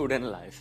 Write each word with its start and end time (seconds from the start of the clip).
Student 0.00 0.24
life 0.24 0.54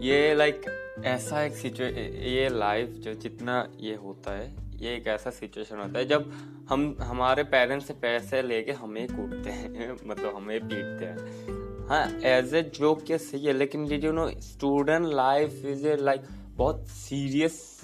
ये 0.00 0.34
like 0.34 0.66
ऐसा 1.04 1.42
एक 1.42 1.52
सिचुए 1.52 1.86
ये 2.34 2.48
लाइफ 2.48 2.88
जो 2.88 3.14
जितना 3.14 3.72
ये 3.80 3.94
होता 3.94 4.32
है, 4.32 4.54
ये 4.76 4.94
एक 4.96 5.06
ऐसा 5.06 5.30
सिचुएशन 5.30 5.76
होता 5.76 5.98
है 5.98 6.04
जब 6.04 6.30
हम, 6.68 6.96
हमारे 7.02 7.42
पेरेंट्स 7.44 7.86
से 7.86 7.94
पैसे 7.94 8.42
लेके 8.42 8.72
हमें 8.72 9.06
कूटते 9.08 9.50
हैं 9.50 9.96
मतलब 10.06 10.36
हमें 10.36 10.60
पीटते 10.60 11.04
हैं। 11.04 11.88
हाँ 11.88 12.06
एज 12.24 12.54
ए 12.54 12.62
जोक 12.62 13.04
क्या 13.04 13.16
सही 13.16 13.44
है, 13.44 13.52
लेकिन 13.52 13.86
you 13.86 14.12
know 14.12 14.30
student 14.40 15.06
life 15.06 15.64
is 15.66 15.86
a 15.88 15.96
like 15.96 16.22
बहुत 16.56 16.88
सीरियस 16.88 17.80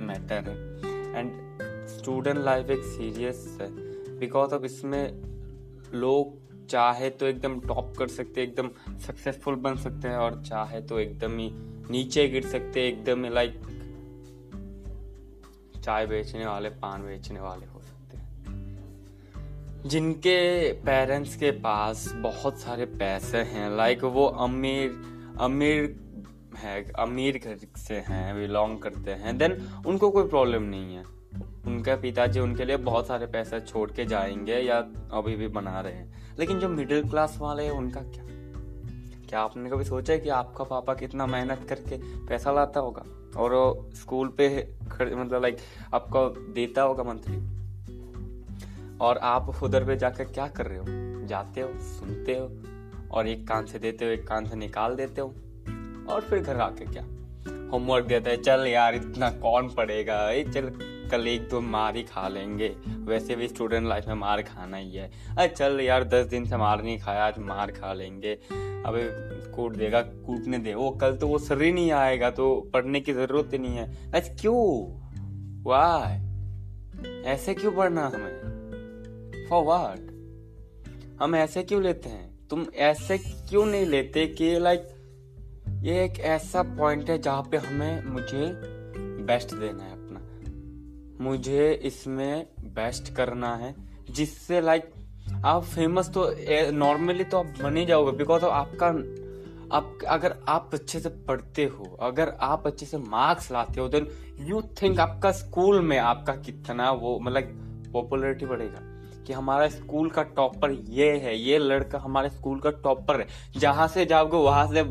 मैटर 0.00 0.50
है। 0.50 1.18
एंड 1.18 1.32
स्टूडेंट 1.88 2.38
लाइफ 2.38 2.70
एक 2.70 2.82
सीरियस 2.82 3.58
है। 3.60 3.68
बिकॉज़ 4.18 4.54
ऑफ़ 4.54 4.64
इसमें 4.64 5.30
लोग 5.94 6.39
चाहे 6.70 7.10
तो 7.10 7.26
एकदम 7.26 7.60
टॉप 7.60 7.92
कर 7.98 8.08
सकते 8.08 8.42
एकदम 8.42 8.70
सक्सेसफुल 8.98 9.54
बन 9.54 9.76
सकते 9.76 10.08
हैं, 10.08 10.16
और 10.16 10.42
चाहे 10.42 10.80
तो 10.80 10.98
एकदम 11.00 11.38
ही 11.38 11.50
नीचे 11.90 12.28
गिर 12.28 12.46
सकते 12.46 12.80
हैं, 12.80 12.88
एकदम 12.88 13.24
ही 13.24 13.30
लाइक 13.30 13.60
चाय 15.84 16.06
बेचने 16.06 16.46
वाले, 16.46 16.68
पान 16.68 17.02
बेचने 17.02 17.40
वाले 17.40 17.66
हो 17.66 17.80
सकते 17.80 18.16
हैं। 18.16 18.28
जिनके 19.86 20.72
पेरेंट्स 20.82 21.36
के 21.36 21.50
पास 21.50 22.12
बहुत 22.16 22.58
सारे 22.58 22.84
पैसे 22.84 23.38
हैं 23.38 23.70
लाइक 23.76 24.04
वो 24.04 24.26
अमीर 24.26 24.90
अमीर 25.40 25.96
है, 26.56 26.92
अमीर 26.92 27.38
घर 27.38 27.56
से 27.76 27.94
हैं 28.08 28.34
बिलोंग 28.36 28.78
करते 28.78 29.10
हैं 29.10 29.36
देन 29.38 29.52
उनको 29.86 30.10
कोई 30.10 30.28
प्रॉब्लम 30.28 30.62
नहीं 30.62 30.94
है। 30.94 31.04
उनके 31.70 31.96
पिताजी 31.96 32.40
उनके 32.40 32.64
लिए 32.64 32.76
बहुत 32.76 33.06
सारे 33.06 33.26
पैसे 33.26 33.60
छोड़ 33.60 33.90
के 33.90 34.04
जाएँगे 34.04 34.54
या 34.54 34.78
अभी 35.12 35.36
भी 35.36 35.48
बना 35.48 35.80
रहे 35.80 35.92
हैं। 35.92 36.36
लेकिन 36.38 36.58
जो 36.58 36.68
मिडिल 36.68 37.08
क्लास 37.08 37.38
वाले 37.40 37.62
हैं, 37.62 37.70
उनका 37.70 38.00
क्या? 38.00 38.24
क्या 39.28 39.40
आपने 39.40 39.70
कभी 39.70 39.84
सोचा 39.84 40.12
है 40.12 40.18
कि 40.18 40.28
आपका 40.28 40.64
पापा 40.64 40.94
कितना 40.94 41.26
मेहनत 41.26 41.66
करके 41.68 41.96
पैसा 42.26 42.52
लाता 42.52 42.80
होगा? 42.80 43.04
और 43.40 43.54
वो 43.54 43.90
स्कूल 43.94 44.28
पे 44.28 44.74
मतलब 45.16 45.42
लाइक 45.42 45.56
आपको 45.94 46.28
देता 46.28 46.82
होगा 46.82 47.02
मंथली 47.02 47.60
और 48.98 49.18
आप 49.18 49.62
उधर 49.62 49.84
पे 49.84 49.96
जाकर 49.96 50.24
क्या 50.24 50.48
कर 50.48 50.66
रहे 50.66 50.78
हो? 50.78 50.84
जाते 51.26 51.60
हो, 51.60 51.68
सुनते 51.74 52.32
हो, 52.32 52.62
और 53.10 53.28
एक 53.28 53.48
कान 53.48 53.66
से 53.66 53.78
देते 53.78 54.04
हो, 54.04 54.10
एक 54.10 54.28
कान 54.28 54.44
से 54.44 54.56
निकाल 54.56 54.94
देते 54.94 55.20
हो, 55.20 55.28
और 56.08 56.20
फिर 56.20 56.38
घर 56.38 56.56
आके 56.56 56.84
क्या? 56.84 57.02
होमवर्क 57.72 58.06
देता 58.06 58.30
है, 58.30 58.36
चल 58.36 58.66
यार, 58.66 58.94
इतना 58.94 59.30
कौन 59.30 59.68
पढ़ेगा? 59.68 60.42
चल 60.42 60.89
कल 61.10 61.28
एक 61.28 61.48
दो 61.48 61.60
मार 61.60 61.96
ही 61.96 62.02
खा 62.02 62.28
लेंगे। 62.28 62.68
वैसे 62.88 63.36
भी 63.36 63.48
स्टूडेंट 63.48 63.88
लाइफ 63.88 64.04
में 64.08 64.14
मार 64.14 64.42
खाना 64.42 64.76
ही 64.76 64.92
है। 64.92 65.10
अरे 65.38 65.48
चल 65.48 65.80
यार, 65.80 66.04
दस 66.04 66.26
दिन 66.26 66.44
से 66.44 66.56
मार 66.56 66.82
नहीं 66.82 66.98
खाया, 66.98 67.26
आज 67.26 67.34
मार 67.38 67.70
खा 67.70 67.92
लेंगे। 67.92 68.34
अबे 68.86 69.08
कूट 69.50 69.72
देगा, 69.72 70.02
कूटने 70.02 70.58
दे। 70.58 70.74
वो 70.74 70.90
कल 70.90 71.16
तो 71.16 71.28
वो 71.28 71.38
सर 71.38 71.62
ही 71.62 71.72
नहीं 71.72 71.92
आएगा 71.92 72.30
तो 72.30 72.70
पढ़ने 72.74 73.00
की 73.00 73.12
ज़रूरत 73.12 73.52
ही 73.52 73.58
नहीं 73.58 73.76
है। 73.76 74.12
ऐसे 74.14 74.34
क्यों? 74.34 74.60
वाह 75.62 76.30
ऐसे 77.30 77.54
क्यों 77.54 77.72
पढ़ना 77.72 78.06
हमें? 78.06 79.46
फॉर 79.50 79.64
वाट 79.64 79.98
हम 81.22 81.34
ऐसे 81.34 81.62
क्यों 81.62 81.82
लेते 81.82 82.08
हैं? 82.08 82.48
तुम 82.50 82.66
ऐसे 82.74 83.18
क्यों 83.18 83.66
नहीं 83.66 83.86
लेते 83.86 84.26
कि 84.26 84.58
लाइक 84.58 84.88
ये 85.68 86.04
एक 86.04 86.20
ऐसा 86.20 86.62
पॉइंट 86.62 87.10
है 87.10 87.18
जहाँ 87.18 87.42
पे 87.42 87.56
हमें 87.56 88.04
मुझे 88.04 88.52
बेस्ट 89.24 89.54
देना 89.54 89.84
है? 89.84 89.99
मुझे 91.20 91.70
इसमें 91.84 92.46
बेस्ट 92.74 93.14
करना 93.14 93.54
है, 93.56 93.74
जिससे 94.10 94.60
लाइक 94.60 94.90
आप 95.44 95.62
फ़ेमस 95.64 96.08
तो 96.08 96.26
नॉर्मली 96.72 97.24
तो 97.24 97.38
आप 97.38 97.46
बन 97.62 97.84
जाओगे 97.86 98.16
बिकॉज़ 98.18 98.44
आपका 98.44 98.86
आप 99.76 99.98
अगर 100.08 100.34
आप 100.48 100.70
अच्छे 100.74 101.00
से 101.00 101.08
पढ़ते 101.28 101.64
हो, 101.64 101.96
अगर 102.02 102.32
आप 102.40 102.66
अच्छे 102.66 102.86
से 102.86 102.98
मार्क्स 102.98 103.50
लाते 103.52 103.80
हो 103.80 103.88
देन 103.88 104.06
यू 104.40 104.62
थिंक 104.82 105.00
आपका 105.00 105.32
स्कूल 105.32 105.80
में 105.80 105.98
आपका 105.98 106.34
कितना 106.36 106.90
वो 106.92 107.18
मतलब 107.20 107.90
पॉपुलरिटी 107.92 108.46
बढ़ेगा। 108.46 108.80
कि 109.26 109.32
हमारा 109.32 109.68
स्कूल 109.68 110.08
का 110.10 110.22
टॉपर 110.22 110.70
ये 110.70 111.10
है, 111.18 111.36
ये 111.38 111.58
लड़का 111.58 111.98
हमारे 111.98 112.28
स्कूल 112.28 112.60
का 112.60 112.70
टॉपर 112.84 113.20
है, 113.20 113.26
जहाँ 113.56 113.86
से 113.88 114.04
जाओगे, 114.06 114.36
वहाँ 114.36 114.66
से 114.66 114.82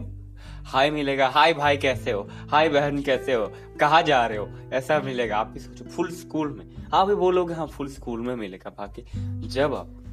हाय 0.69 0.91
मिलेगा, 0.91 1.28
हाय 1.28 1.53
भाई 1.53 1.78
कैसे 1.78 2.12
हो? 2.12 2.28
हाय 2.31 2.69
बहन 2.69 3.02
कैसे 3.02 3.34
हो? 3.34 3.53
कहा 3.80 4.02
जा 4.02 4.25
रहे 4.25 4.38
हो? 4.38 4.50
ऐसा 4.74 5.00
मिलेगा। 5.00 5.38
आप 5.38 5.47
भी 5.47 5.59
सोचो 5.59 5.85
फुल 5.85 6.12
स्कूल 6.12 6.53
में। 6.57 6.88
आप 6.94 7.07
भी 7.07 7.16
बोलोगे 7.16 7.53
हाँ 7.53 7.68
फुल 7.68 7.90
स्कूल 7.90 8.22
में 8.22 8.35
मिलेगा। 8.35 8.69
बाकी 8.69 9.03
जब 9.47 9.75
आप 9.75 10.03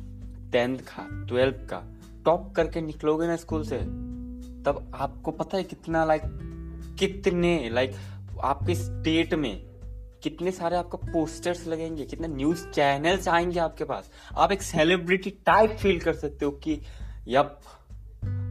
टेंथ 0.52 0.78
का 0.78 1.26
ट्वेल्थ 1.26 1.54
का 1.54 1.82
टॉप 2.24 2.54
करके 2.56 2.80
निकलोगे 2.80 3.26
ना 3.26 3.36
स्कूल 3.36 3.64
से, 3.64 3.78
तब 4.62 4.92
आपको 4.94 5.30
पता 5.30 5.56
है 5.56 5.64
कितना 5.64 6.04
लाइक 6.04 6.22
कितने 6.98 7.70
लाइक 7.72 7.92
आपके 8.44 8.74
स्टेट 8.74 9.34
में 9.34 9.66
कितने 10.22 10.50
सारे 10.50 10.76
आपका 10.76 10.98
पोस्टर्स 11.12 11.66
लगेंगे, 11.66 12.04
कितने 12.04 12.28
न्यूज़ 12.28 12.70
चैनल्स 12.70 13.28
आएँगे 13.28 13.58
आपके 13.58 13.84
पास। 13.84 14.10
आप 14.36 14.52
एक 14.52 14.62
सेलिब्रिटी 14.62 15.30
टाइप 15.30 15.70
फील 15.70 16.00
कर 16.00 16.12
सकते 16.12 16.44
हो 16.44 16.50
कि, 16.50 16.80
यप 17.28 17.60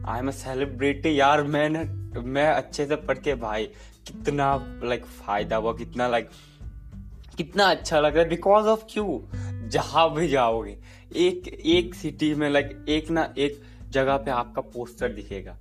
आई 0.08 0.18
एम 0.18 0.30
सेलिब्रिटी 0.30 1.20
यार 1.20 1.42
मैंने 1.42 1.84
मैं 2.20 2.48
अच्छे 2.48 2.86
से 2.86 2.96
पढ़ 2.96 3.18
के 3.18 3.34
भाई 3.34 3.64
कितना 4.06 4.54
लाइक 4.84 5.00
like, 5.00 5.14
फ़ायदा 5.14 5.56
हुआ 5.56 5.72
कितना 5.72 6.08
लाइक 6.08 6.28
like, 6.28 7.36
कितना 7.36 7.64
अच्छा 7.64 8.00
लग 8.00 8.14
रहा 8.14 8.22
है 8.22 8.28
बिकॉज़ 8.28 8.66
ऑफ़ 8.66 8.84
क्यू 8.90 9.28
जहाँ 9.68 10.14
भी 10.14 10.28
जाओगे 10.28 10.76
एक 11.16 11.48
एक 11.48 11.94
सिटी 11.94 12.34
में 12.34 12.50
लाइक 12.50 12.68
like, 12.68 12.88
एक 12.88 13.10
ना 13.10 13.34
एक 13.38 13.62
जगह 13.90 14.16
पे 14.16 14.30
आपका 14.30 14.62
पोस्टर 14.62 15.12
दिखेगा 15.12 15.56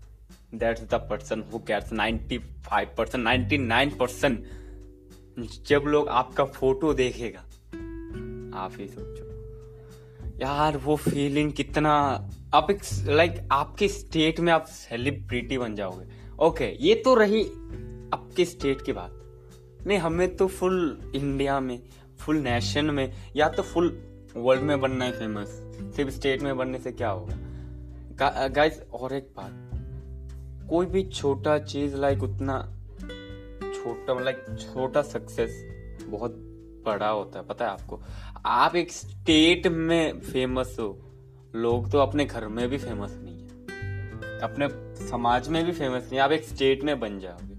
that's 0.56 0.82
the 0.82 1.08
person 1.10 1.44
who 1.54 1.60
gets 1.60 1.94
95 1.94 2.96
percent 2.98 3.52
99 3.52 3.98
percent 4.00 4.46
जब 5.68 5.84
लोग 5.88 6.08
आपका 6.08 6.46
फ़ोटो 6.46 6.94
देखेगा 6.94 7.40
आप 8.58 8.72
ही 8.80 8.88
सोचो। 8.88 9.25
यार, 10.42 10.78
वो 10.78 10.96
फीलिंग 10.96 11.52
कितना, 11.54 11.92
आप 12.54 12.72
एक 12.72 12.80
लाइक 13.08 13.48
आपके 13.52 13.88
स्टेट 13.88 14.40
में 14.40 14.54
आप 14.54 14.66
सेलिब्रिटी 14.66 15.58
बन 15.58 15.76
जाओगे। 15.76 16.06
ओके 16.46 16.88
ये 16.88 16.96
तो 16.96 17.16
रही 17.16 17.44
आपके 18.14 18.46
स्टेट 18.46 18.82
की 18.82 18.94
बात। 18.94 19.12
नहीं, 19.88 19.98
हमें 19.98 20.36
तो 20.36 20.48
फुल 20.48 21.12
इंडिया 21.16 21.60
में 21.60 21.84
फुल 22.20 22.38
नेशन 22.38 22.86
में, 22.86 23.14
या 23.36 23.50
तो 23.50 23.64
फुल 23.64 24.04
वर्ल्ड 24.36 24.64
में 24.64 24.82
बनना 24.82 25.06
है 25.06 25.12
फ़ेमस 25.12 25.48
सिर्फ़ 25.96 26.10
स्टेट 26.10 26.42
में 26.42 26.58
बनने 26.58 26.80
से 26.80 26.92
क्या 26.92 27.10
होगा? 27.10 28.48
गाइस 28.48 28.82
और 28.94 29.14
एक 29.14 29.30
बात। 29.38 29.72
कोई 30.70 30.86
भी 30.86 31.04
छोटा 31.04 31.58
चीज़ 31.60 31.96
लाइक 31.96 32.24
उतना 32.24 32.60
छोटा 33.62 34.20
लाइक 34.20 34.46
छोटा 34.60 35.02
सक्सेस 35.02 35.66
बहुत 36.08 36.45
बड़ा 36.86 37.10
होता 37.10 37.40
है, 37.40 37.46
पता 37.46 37.66
है 37.66 37.72
आपको? 37.72 38.02
आप 38.46 38.76
एक 38.76 38.92
स्टेट 38.92 39.68
में 39.68 40.20
फ़ेमस 40.20 40.78
हो, 40.80 41.02
लोग 41.56 41.92
तो 41.92 42.00
अपने 42.00 42.26
घर 42.26 42.48
में 42.48 42.70
भी 42.70 42.78
फ़ेमस 42.78 43.20
नहीं 43.22 43.40
है। 43.40 43.46
अपने 44.40 44.96
समाज 45.08 45.50
में 45.50 45.66
भी 45.66 45.72
फ़ेमस 45.72 46.04
नहीं 46.04 46.16
है। 46.16 46.20
आप 46.20 46.32
एक 46.32 46.44
स्टेट 46.44 46.84
में 46.84 47.00
बन 47.00 47.20
जाओगे। 47.20 47.56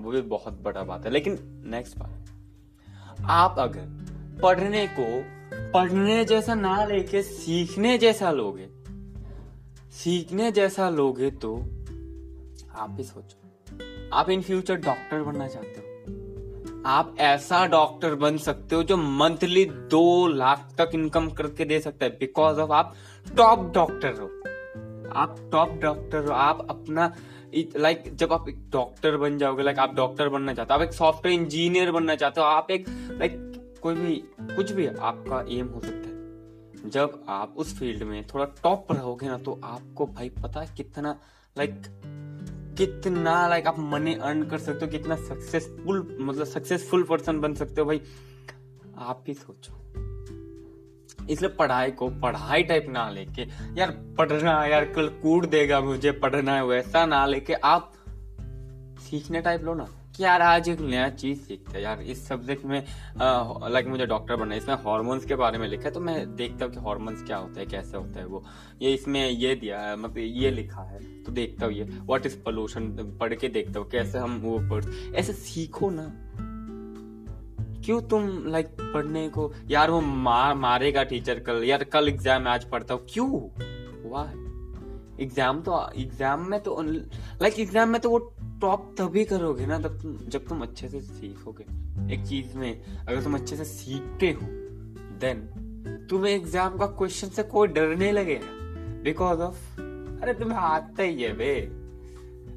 वो 0.00 0.10
भी 0.10 0.20
बहुत 0.20 0.62
बड़ा 0.62 0.82
बात 0.82 1.04
है। 1.04 1.10
लेकिन 1.10 1.62
नेक्स्ट 1.66 1.98
बात। 1.98 2.24
आप 3.24 3.56
अगर 3.58 3.84
पढ़ने 4.42 4.86
को, 4.86 5.24
पढ़ने 5.72 6.24
जैसा 6.24 6.54
ना 6.54 6.84
लेके, 6.84 7.22
सीखने 7.22 7.98
जैसा 7.98 8.30
लोगे, 8.30 8.68
सीखने 9.90 10.52
जैसा 10.52 10.90
लोगे 10.90 11.30
तो 11.30 11.56
आप 12.74 12.90
भी 12.90 13.02
सोचो। 13.02 13.42
आप 14.12 14.30
इन 14.30 14.42
फ्यूचर 14.42 14.76
डॉक्टर 14.76 15.22
बनना 15.22 15.48
चाहते 15.48 15.80
हो। 15.80 15.91
आप 16.86 17.14
ऐसा 17.18 17.66
डॉक्टर 17.66 18.14
बन 18.14 18.36
सकते 18.36 18.76
हो 18.76 18.82
जो 18.82 18.96
मंथली 18.96 19.64
दो 19.64 20.26
लाख 20.26 20.68
तक 20.78 20.90
इनकम 20.94 21.28
करके 21.30 21.64
दे 21.64 21.80
सकता 21.80 22.04
है 22.04 22.10
बिकॉज़ 22.10 22.58
ऑफ़ 22.60 22.72
आप 22.72 22.94
टॉप 23.36 23.72
डॉक्टर 23.74 24.12
हो। 24.12 24.26
आप 25.12 25.36
टॉप 25.52 25.72
डॉक्टर 25.72 26.24
हो 26.24 26.32
आप 26.32 26.66
अपना 26.70 27.12
लाइक 27.76 28.02
like, 28.02 28.14
जब 28.14 28.32
आप 28.32 28.48
एक 28.48 28.70
डॉक्टर 28.70 29.16
बन 29.16 29.38
जाओगे 29.38 29.62
लाइक 29.62 29.76
like, 29.76 29.88
आप 29.88 29.96
डॉक्टर 29.96 30.28
बनना 30.28 30.54
चाहते 30.54 30.74
हो 30.74 30.80
आप 30.80 30.86
एक 30.86 30.92
सॉफ्टवेयर 30.92 31.40
इंजीनियर 31.40 31.92
बनना 31.92 32.14
चाहते 32.14 32.40
हो 32.40 32.46
आप 32.46 32.70
एक 32.70 32.84
लाइक 32.88 33.32
like, 33.32 33.80
कोई 33.80 33.94
भी 33.94 34.14
कुछ 34.56 34.72
भी 34.72 34.86
आपका 34.86 35.44
एम 35.48 35.66
हो 35.66 35.80
सकता 35.80 36.08
है। 36.08 36.90
जब 36.90 37.24
आप 37.28 37.54
उस 37.56 37.78
फ़ील्ड 37.78 38.02
में 38.02 38.26
थोड़ा 38.26 38.44
टॉप 38.44 38.92
रहोगे 38.92 39.26
ना 39.26 39.38
तो 39.38 39.60
आपको 39.64 40.06
भाई 40.06 40.28
पता 40.28 40.60
है 40.60 40.74
कितना 40.76 41.18
लाइक 41.58 41.82
कितना 42.78 43.48
लाइक 43.48 43.66
आप 43.66 43.78
मनी 43.78 44.14
अर्न 44.14 44.42
कर 44.42 44.58
सकते 44.58 44.84
हो, 44.84 44.90
कितना 44.90 45.16
सक्सेसफुल 45.16 46.16
मतलब 46.20 46.44
सक्सेसफुल 46.44 47.02
पर्सन 47.02 47.40
बन 47.40 47.54
सकते 47.54 47.80
हो 47.80 47.86
भाई। 47.86 48.00
आप 48.98 49.24
ही 49.28 49.34
सोचो। 49.34 49.72
इसलिए 51.30 51.50
पढ़ाई 51.50 51.90
को, 51.90 52.08
पढ़ाई 52.08 52.62
टाइप 52.62 52.86
ना 52.88 53.10
लेके, 53.10 53.42
यार 53.80 53.90
पढ़ना, 54.18 54.64
यार 54.66 54.84
कल 54.84 55.08
कूट 55.08 55.46
देगा 55.46 55.80
मुझे, 55.80 56.12
पढ़ना 56.12 56.54
है, 56.54 56.66
वैसा 56.66 57.06
ना 57.06 57.26
लेके 57.26 57.52
आप 57.52 57.92
सीखने 58.98 59.40
टाइप 59.40 59.62
लो 59.62 59.74
ना। 59.74 59.88
कि 60.14 60.22
यार 60.22 60.42
आज 60.42 60.68
एक 60.68 60.80
नया 60.80 61.08
चीज़ 61.10 61.38
सीखते 61.40 61.72
हैं 61.72 61.82
यार? 61.82 62.00
इस 62.02 62.26
सब्जेक्ट 62.28 62.64
में 62.64 62.82
लाइक 63.18 63.86
मुझे 63.88 64.06
डॉक्टर 64.06 64.36
बनना 64.36 64.54
है। 64.54 64.60
इसमें 64.60 64.74
हार्मोन्स 64.76 65.24
के 65.24 65.34
बारे 65.34 65.58
में 65.58 65.66
लिखा 65.68 65.84
है 65.84 65.90
तो 65.90 66.00
मैं 66.00 66.34
देखता 66.36 66.64
हूँ 66.64 66.72
कि 66.72 66.80
हार्मोन्स 66.80 67.22
क्या 67.22 67.36
होता 67.36 67.60
है, 67.60 67.66
कैसे 67.66 67.96
होता 67.96 68.20
है 68.20 68.26
वो। 68.26 68.42
ये 68.82 68.92
इसमें 68.94 69.28
ये 69.30 69.54
दिया 69.54 69.80
है 69.80 69.96
मतलब 69.96 70.18
ये 70.18 70.50
लिखा 70.50 70.82
है 70.82 71.00
तो 71.24 71.32
देखता 71.32 71.66
हूँ 71.66 71.74
ये। 71.74 71.84
व्हाट 71.84 72.26
इज़ 72.26 72.36
पोल्यूशन 72.44 72.88
पढ़ 73.20 73.34
के 73.34 73.48
देखता 73.48 73.80
हूँ, 73.80 73.88
कैसे 73.90 74.18
हम 74.18 74.38
वो 74.40 74.58
पढ़ 74.70 74.84
ऐसे 75.14 75.32
सीखो 75.32 75.90
ना। 75.90 76.10
क्यों 77.84 78.00
तुम 78.02 78.28
लाइक 78.46 78.66
पढ़ने 78.82 79.28
को 79.28 79.52
यार 79.70 79.90
वो 79.90 80.00
मार 80.00 80.54
मारेगा 80.56 81.02
टीचर 81.04 81.40
कल। 81.40 81.64
यार 81.64 81.84
कल 81.84 82.08
एग्ज़ाम 82.08 82.48
आज 82.48 82.64
पढ़ता 82.70 82.94
हूँ। 82.94 83.06
क्यों? 83.10 83.30
वाह 84.10 84.30
एग्ज़ाम 85.22 85.60
तो 85.62 85.80
एग्ज़ाम 85.96 86.48
में 86.50 86.60
तो 86.60 86.80
लाइक 86.82 87.58
एग्ज़ाम 87.60 87.88
में 87.88 88.00
तो 88.00 88.10
वो 88.10 88.18
टॉप 88.62 88.94
तभी 88.98 89.24
करोगे 89.24 89.66
ना 89.66 89.78
तब 89.78 89.98
तुम 90.02 90.16
जब 90.30 90.46
तुम 90.48 90.62
अच्छे 90.62 90.88
से 90.88 91.00
सीखोगे। 91.00 91.64
एक 92.14 92.26
चीज़ 92.26 92.56
में 92.58 92.82
अगर 92.98 93.22
तुम 93.22 93.34
अच्छे 93.34 93.56
से 93.56 93.64
सीखते 93.66 94.30
हो 94.32 94.46
देन 95.20 95.40
तुम्हें 96.10 96.32
एग्ज़ाम 96.32 96.76
का 96.78 96.86
क्वेश्चन 96.98 97.28
से 97.28 97.42
कोई 97.44 97.68
डर 97.68 97.94
नहीं 97.96 98.12
लगेगा 98.12 99.02
बिकॉज़ 99.02 99.40
ऑफ़ 99.40 99.80
अरे 100.22 100.34
तुम्हें 100.34 100.58
आता 100.58 101.02
ही 101.02 101.22
है 101.22 101.32
बे। 101.36 101.54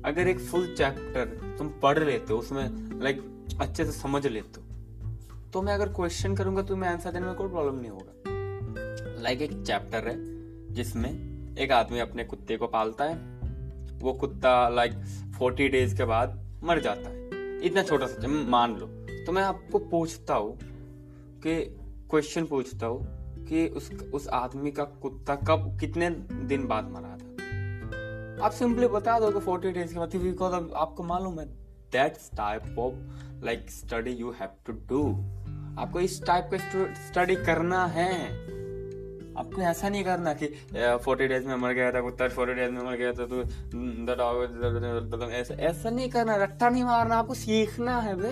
अगर 0.06 0.28
एक 0.28 0.40
फुल 0.42 0.74
चैप्टर 0.76 1.56
तुम 1.58 1.70
पढ़ 1.84 2.00
लेते 2.00 2.34
हो, 2.34 2.40
उसमें 2.40 3.02
लाइक 3.02 3.22
अच्छे 3.62 3.86
से 3.86 3.92
समझ 3.92 4.26
लेते 4.28 4.62
हो 4.62 4.64
तो 5.54 5.62
मैं 5.62 5.74
अगर 5.74 5.90
क्वेश्चन 5.92 6.36
करूँगा, 6.36 6.62
तुम्हें 6.64 6.90
आंसर 6.90 7.12
देने 7.12 7.26
में 7.26 7.36
कोई 7.36 7.50
प्रॉब्लम 7.50 7.80
नहीं 7.80 7.92
होगा। 7.92 9.22
लाइक 9.24 9.42
एक 9.42 9.62
चैप्टर 9.62 10.08
है, 10.08 10.16
जिसमें 10.74 11.56
एक 11.58 11.72
आदमी 11.72 12.00
अपने 12.00 12.24
कुत्ते 12.24 12.58
को 12.58 12.68
पालता 12.68 13.04
है। 13.04 13.34
वो 14.00 14.14
कुत्ता 14.14 14.68
लाइक 14.70 14.94
फोर्टी 15.38 15.68
डेज़ 15.70 15.98
के 15.98 16.06
बाद 16.06 16.60
मर 16.64 16.80
जाता 16.80 17.10
है। 17.10 17.30
इतना 17.64 17.84
छोटा 17.84 18.08
सा 18.08 18.28
मान 18.28 18.76
लो। 18.76 18.88
तो 19.26 19.32
मैं 19.32 19.44
आपको 19.44 19.80
पूछता 19.80 20.34
हूँ 20.34 20.58
कि 21.44 21.56
क्वेश्चन 22.10 22.46
पूछता 22.46 22.88
हूँ 22.88 23.46
कि 23.46 23.68
उस 23.68 23.92
उस 24.14 24.28
आदमी 24.28 24.72
का 24.72 24.84
कुत्ता 24.84 25.36
कब, 25.36 25.78
कितने 25.80 26.10
दिन 26.46 26.68
बाद 26.68 26.90
मरा 26.90 27.18
था? 27.18 28.46
आप 28.46 28.52
सिंपली 28.52 28.88
बता 28.88 29.20
दो 29.20 29.40
फोर्टी 29.40 29.72
डेज़ 29.72 29.94
के 29.94 30.00
बाद 30.00 30.16
बिकॉज़ 30.16 30.54
आपको 30.74 31.04
मालूम 31.04 31.40
है 31.40 31.46
that's 31.92 32.30
type 32.38 32.80
of 32.80 32.94
like 33.46 33.70
study 33.72 34.12
you 34.12 34.32
have 34.32 34.50
to 34.66 34.74
do 34.90 35.04
आपको 35.82 36.00
इस 36.00 36.26
टाइप 36.26 36.50
का 36.54 36.58
स्टडी 36.94 37.36
करना 37.36 37.86
है। 37.86 38.55
आपको 39.38 39.62
ऐसा 39.62 39.90
नहीं 39.90 40.04
करना 40.04 40.34
कि 40.34 40.48
फोर्टी 41.04 41.28
डेज़ 41.28 41.48
में 41.48 41.56
मर 41.56 41.74
गया 41.74 41.92
था 41.92 42.02
कुत्ता 42.02 42.28
फोर्टी 42.30 42.54
डेज़ 42.54 42.72
में 42.72 42.84
मर 42.84 42.96
गया 42.96 43.14
था 43.14 43.26
तो 43.26 43.42
ऐसा 45.32 45.54
ऐसा 45.54 45.90
नहीं 45.90 46.10
करना, 46.10 46.36
रट्टा 46.44 46.70
नहीं 46.70 46.84
मारना, 46.84 47.16
आपको 47.16 47.34
सीखना 47.34 48.00
है 48.00 48.16
बे. 48.16 48.32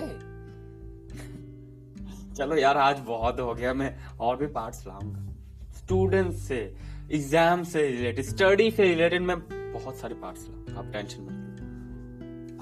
चलो 2.34 2.56
यार, 2.56 2.78
आज 2.78 2.98
बहुत 3.06 3.40
हो 3.40 3.54
गया, 3.54 3.74
मैं 3.74 3.96
और 4.20 4.36
भी 4.36 4.46
पार्ट्स 4.48 4.86
लाऊँगा। 4.86 5.32
स्टूडेंट 5.74 6.34
से 6.34 6.76
एग्ज़ाम 7.12 7.64
से 7.64 7.82
रिलेटेड 7.82 8.24
स्टडी 8.24 8.70
से 8.70 8.84
रिलेटेड 8.84 9.22
मैं 9.22 9.40
बहुत 9.72 9.96
सारे 9.96 10.14
पार्ट्स 10.14 10.48
लाऊँगा। 10.48 10.78
आप 10.78 10.92
टेंशन 10.92 11.22
मत 11.22 11.30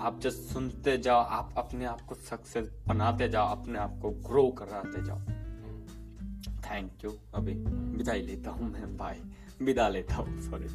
आप 0.01 0.21
जस्ट 0.21 0.39
सुनते 0.53 0.99
जाओ, 0.99 1.21
आप 1.21 1.55
अपने 1.59 1.85
आप 1.85 2.01
को 2.01 2.15
सक्सेस 2.15 2.69
बनाते 2.89 3.29
जाओ, 3.29 3.51
अपने 3.51 3.79
आप 3.79 3.99
को 4.03 4.11
ग्रो 4.29 4.49
कराते 4.59 5.05
जाओ। 5.05 5.19
थैंक 6.65 7.05
यू 7.05 7.11
अभी 7.35 7.55
विदाई 7.97 8.23
लेता 8.23 8.51
हूँ 8.51 8.73
मैं। 8.73 8.97
बाय 8.97 9.21
विदा 9.63 9.89
लेता 9.89 10.15
हूँ 10.15 10.41
सॉरी 10.41 10.69